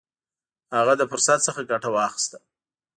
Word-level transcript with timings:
هغه 0.75 0.93
له 0.99 1.05
فرصت 1.11 1.39
څخه 1.47 1.61
ګټه 1.71 1.89
واخیسته. 1.95 2.37